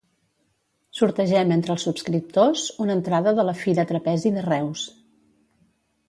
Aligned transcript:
Sortegem 0.99 1.51
entre 1.55 1.73
els 1.73 1.83
subscriptors 1.87 2.63
una 2.85 2.95
entrada 2.99 3.33
de 3.39 3.45
la 3.49 3.53
Fira 3.59 3.85
Trapezi 3.91 4.31
de 4.39 4.45
Reus. 4.47 4.87